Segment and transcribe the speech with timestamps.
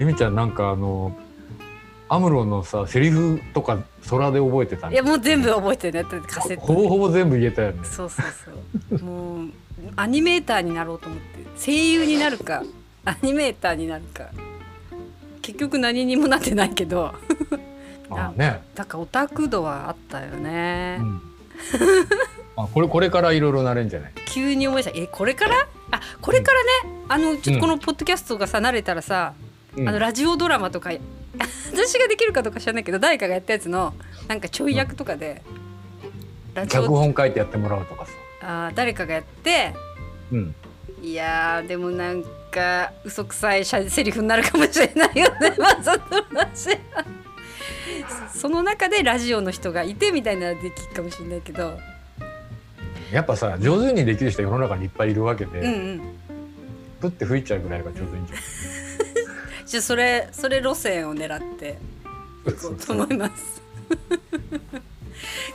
[0.00, 1.14] ゆみちゃんなんかあの
[2.08, 6.02] アムロのさセリフとか空で覚えてたいやもう全部覚えてる。
[6.02, 7.84] ねだってカセットほぼほぼ全部言えたよね。
[7.84, 8.26] そうそう
[8.90, 9.04] そう。
[9.04, 9.48] もう
[9.94, 11.24] アニメーターになろうと思って。
[11.62, 12.64] 声優になるか
[13.04, 14.30] アニメーターになるか。
[15.42, 17.14] 結局何にもなってないけど。
[18.12, 21.20] あね、だからオタク度はあったよね、うん、
[22.56, 24.12] あこれこれからいろいろなれんじゃない？
[24.26, 25.00] 急に思い出した。
[25.00, 25.54] えこれから？
[25.92, 30.90] あこれからね、あのちょっとこのポッドキャストがさ慣れたらさ、うんあのラジオドラマとか
[31.72, 33.94] 私ができるかどうか知らないけど誰かがやったやつの
[34.28, 35.42] なんかちょい役とかで、
[36.54, 39.74] ラジオ脚本書いてやってもらうとかさ、あー誰かがやって
[40.32, 40.54] うん、
[41.02, 45.54] いやーでもなんか嘘くさいしゃセリフになるかもしれないよね。
[45.58, 47.04] まあその話は。
[48.34, 51.78] その中でラジオの人がいてみたいならできるかもしれないけど。
[53.12, 56.00] やっぱさ上手にできる人世の中にいっぱいいるわけで、うんうん。
[57.00, 58.26] プッて吹いちゃうぐらいがちょうどいいん。
[58.26, 58.36] じゃ
[59.70, 61.78] じゃあそれそれ路線を狙って
[62.44, 63.62] ないいこうと思います。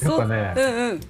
[0.00, 1.00] やっぱねそううんうん。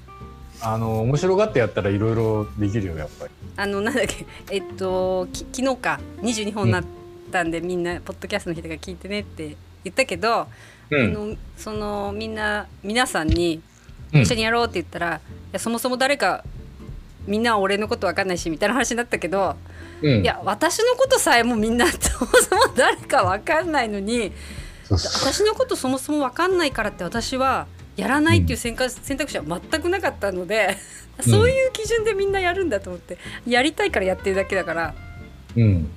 [0.63, 3.33] あの面白がってやったらいろいろできるよやっぱり。
[3.59, 6.85] あのなんだっけえっとき昨日か22本になっ
[7.31, 10.49] たんで、みんなポッドキャストの人が聞いてねって言ったけど、あ
[10.91, 13.61] のそのみんな皆さんに
[14.15, 14.23] うん。
[14.23, 15.21] 一緒にやろうって言ったら、い
[15.53, 16.45] やそもそも誰か
[17.27, 19.57] みんなは俺のこと分かんないしみたいな話になったけど、
[20.03, 20.23] うん。
[20.23, 24.33] いや私のことさえもみんなそもそも誰か分かんないのに
[24.91, 30.77] 私のことそもそも分かんないからって私はやらないっていう選択選択肢は全くなかったので、
[31.19, 31.31] うん。
[31.31, 34.95] そういう基準でみんなやるんだと思ってやりたいからやってるだけだから。
[35.57, 35.91] うん。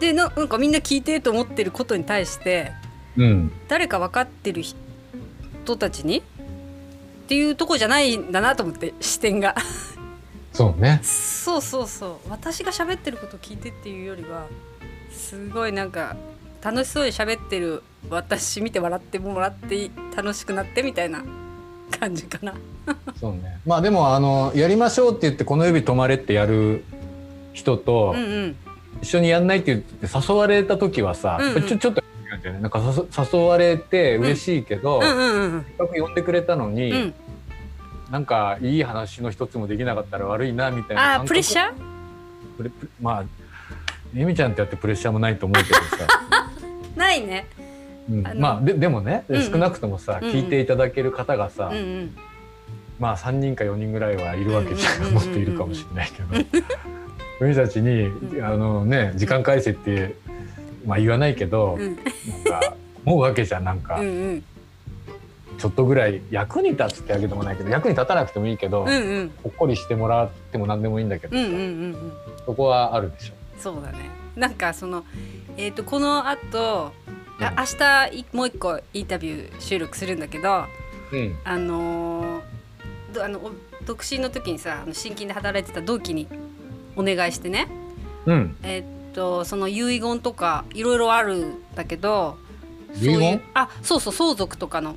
[0.00, 2.72] でななんかみんな聞いてと思ってることに対して
[3.16, 3.52] うん。
[3.68, 9.54] 誰か分かってる人たちにっていうとこじゃないんだなと思って視点が
[10.54, 11.00] そうね。
[11.02, 12.30] そうそうそう。
[12.30, 14.46] 私が喋ってることを聞いてっていうよりは
[15.10, 16.16] すごいなんか
[16.62, 21.24] 楽しそうに喋ってる私見て笑ってもらって楽しくなってみたいな
[21.98, 22.54] 感じかな。
[23.20, 23.58] そうね。
[23.66, 26.84] まあでもあのやりましょうって言ってこの指止まれってやる
[27.52, 28.56] 人と、うんうん。
[29.02, 31.62] 一緒にやんないって言って誘われた時はさ、うんうん。
[31.66, 32.02] ちょちょっと
[32.60, 35.64] なんか誘誘われて嬉しいけど、せっうんうんうん。
[35.76, 37.14] かく呼んでくれたのに、うん
[38.10, 41.72] なんかいい話の一つもできなかったら悪いなみたいなあープレッシャー？
[42.56, 42.70] プレ
[43.00, 43.24] まあ
[44.16, 45.82] えみちゃんってやってプレッシャーもないと思うけどさ、
[46.94, 47.46] ないね。
[48.08, 48.22] うん。
[48.38, 49.42] まあででもね、うんうん。
[49.50, 50.34] 少なくともさ、うんうん。
[50.34, 52.16] 聞いていただける方がさ、うんうん。
[53.00, 56.60] まあ3人か4人ぐらいはいるわけじゃん、っといるかもしれないけど。
[57.38, 58.44] 君たちに、うん。
[58.44, 60.14] あのね時間返せって、
[60.86, 61.96] まあ、言わないけど、うん。
[61.96, 64.44] なんか思うわけじゃんなんか、うんうん
[65.58, 68.92] ちょっとぐらい役に立つってわけでもないけど役に立たなくてもいいけど、うんう
[69.22, 69.32] ん。
[69.42, 72.12] ほっこりしてもらっても何でもいいんだけどさ、うんうん
[72.46, 73.34] そこはあるでしょ。
[73.58, 74.10] そうだね。
[74.36, 75.04] なんかその
[75.56, 76.92] えっ、とこの後
[77.40, 77.56] あうん。
[77.56, 80.64] 明日いもう一個インタビュー収録するんだけど。
[81.12, 81.36] うん。
[81.44, 82.42] あの
[83.22, 83.52] あのお
[83.86, 86.26] 独身の時にさあの新勤で働いてた同期に
[86.96, 87.68] お願いしてね。
[88.26, 92.36] うん、えっとその遺言とかいろいろあるんだけど
[93.00, 93.14] 遺言？
[93.14, 94.96] そういうあそうそう相続とかの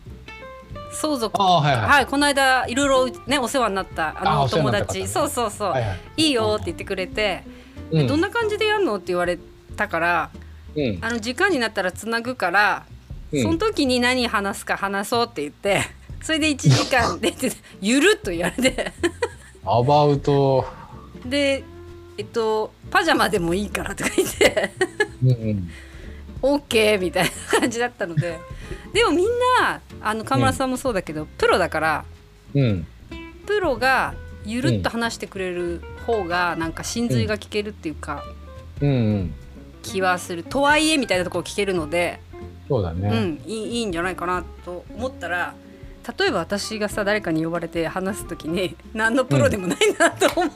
[0.91, 1.41] 相続。
[1.41, 1.81] はいはい。
[1.81, 5.01] はいこの間いろいろねお世話になったあのお友なった方ね。
[5.01, 5.07] 達。
[5.07, 5.99] そうそうそう、はいはい。
[6.17, 7.43] いいよって言ってくれて、
[7.91, 8.07] うん。
[8.07, 9.37] どんな感じでやるのって言われ
[9.75, 10.29] たから
[10.75, 10.99] うん。
[11.01, 12.85] あの時間になったらつなぐから、
[13.31, 13.43] うん。
[13.43, 15.81] その時に何話すか話そうって言って
[16.21, 17.33] それで1時間で
[17.81, 18.91] ゆるっとやれて
[19.65, 20.65] アバウト、
[21.25, 21.63] で
[22.17, 24.71] えっとパジャマでもいいからとか言って。
[25.23, 25.69] うんうん、
[26.41, 28.39] OK みたいな感じだったので
[28.93, 29.27] でもみん
[29.59, 32.05] なあの河村さんもそうだけど、プロだから
[32.53, 32.87] うん、
[33.45, 34.13] プロが
[34.45, 38.23] ゆるっと話してくれる方がなんか真髄が聞けるっていうか、
[38.81, 39.33] うん、うん、
[39.83, 40.43] 気はする。
[40.43, 42.19] とはいえみたいなところ聞けるので、
[42.67, 43.09] そうだね。
[43.09, 45.53] うん、いいいいんじゃないかなと思ったら
[46.19, 50.51] 例えば私がさ誰かに呼ばれて話す時に何のプロでもないなと思う、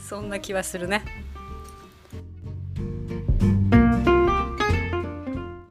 [0.08, 1.25] そんな気はするね。